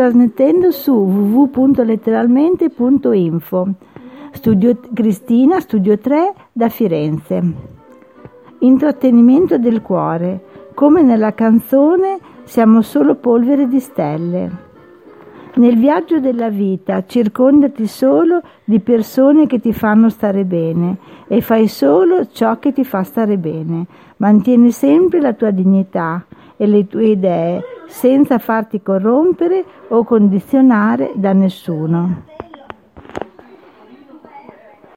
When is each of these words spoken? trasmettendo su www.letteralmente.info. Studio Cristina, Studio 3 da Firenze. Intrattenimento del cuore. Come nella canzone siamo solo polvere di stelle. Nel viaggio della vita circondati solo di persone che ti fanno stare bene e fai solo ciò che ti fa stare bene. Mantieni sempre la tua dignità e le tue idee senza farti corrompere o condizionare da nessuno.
trasmettendo 0.00 0.70
su 0.70 0.92
www.letteralmente.info. 0.92 3.68
Studio 4.30 4.78
Cristina, 4.94 5.58
Studio 5.58 5.98
3 5.98 6.34
da 6.52 6.68
Firenze. 6.68 7.42
Intrattenimento 8.60 9.58
del 9.58 9.82
cuore. 9.82 10.70
Come 10.74 11.02
nella 11.02 11.34
canzone 11.34 12.20
siamo 12.44 12.80
solo 12.82 13.16
polvere 13.16 13.66
di 13.66 13.80
stelle. 13.80 14.48
Nel 15.54 15.76
viaggio 15.76 16.20
della 16.20 16.48
vita 16.48 17.04
circondati 17.04 17.88
solo 17.88 18.40
di 18.62 18.78
persone 18.78 19.48
che 19.48 19.58
ti 19.58 19.72
fanno 19.72 20.10
stare 20.10 20.44
bene 20.44 20.96
e 21.26 21.40
fai 21.40 21.66
solo 21.66 22.28
ciò 22.30 22.60
che 22.60 22.72
ti 22.72 22.84
fa 22.84 23.02
stare 23.02 23.36
bene. 23.36 23.84
Mantieni 24.18 24.70
sempre 24.70 25.20
la 25.20 25.32
tua 25.32 25.50
dignità 25.50 26.24
e 26.56 26.68
le 26.68 26.86
tue 26.86 27.06
idee 27.06 27.77
senza 27.88 28.38
farti 28.38 28.80
corrompere 28.80 29.64
o 29.88 30.04
condizionare 30.04 31.12
da 31.16 31.32
nessuno. 31.32 32.36